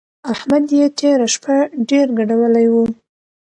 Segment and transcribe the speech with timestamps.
[0.33, 1.55] احمد يې تېره شپه
[1.89, 2.83] ډېر ګډولی وو.